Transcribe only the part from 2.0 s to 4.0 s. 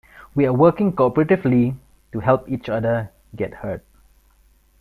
to help each other get heard.